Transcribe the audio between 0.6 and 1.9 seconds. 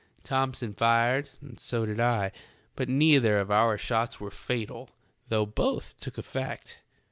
fired and so